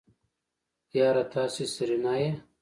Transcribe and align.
يره 0.97 1.23
تاسې 1.33 1.63
سېرېنا 1.73 2.13
يئ. 2.21 2.31